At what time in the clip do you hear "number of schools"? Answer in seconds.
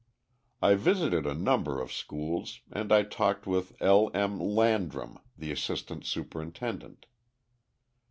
1.35-2.61